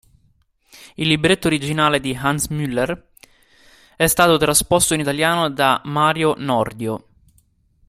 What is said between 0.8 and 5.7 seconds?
Il Libretto originale di Hans Muller è stato trasposto in Italiano